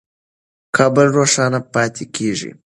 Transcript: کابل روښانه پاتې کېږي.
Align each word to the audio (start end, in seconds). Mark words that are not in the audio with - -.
کابل 0.75 1.07
روښانه 1.17 1.59
پاتې 1.73 2.05
کېږي. 2.15 2.51